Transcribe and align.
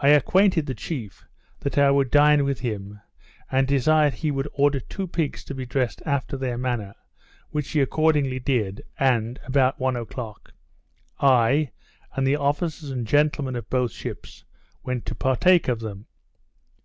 I 0.00 0.10
acquainted 0.10 0.66
the 0.66 0.74
chief, 0.76 1.24
that 1.58 1.76
I 1.76 1.90
would 1.90 2.12
dine 2.12 2.44
with 2.44 2.60
him, 2.60 3.00
and 3.50 3.66
desired 3.66 4.14
he 4.14 4.30
would 4.30 4.46
order 4.52 4.78
two 4.78 5.08
pigs 5.08 5.42
to 5.46 5.52
be 5.52 5.66
dressed 5.66 6.00
after 6.06 6.36
their 6.36 6.56
manner, 6.56 6.94
which 7.50 7.70
he 7.70 7.80
accordingly 7.80 8.38
did, 8.38 8.84
and, 9.00 9.40
about 9.42 9.80
one 9.80 9.96
o'clock, 9.96 10.52
I, 11.18 11.72
and 12.14 12.24
the 12.24 12.36
officers 12.36 12.90
and 12.92 13.04
gentlemen 13.04 13.56
of 13.56 13.68
both 13.68 13.90
ships, 13.90 14.44
went 14.84 15.04
to 15.06 15.16
partake 15.16 15.66
of 15.66 15.80
them. 15.80 16.06